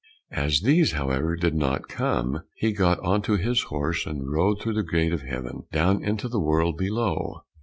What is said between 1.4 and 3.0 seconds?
not come, he got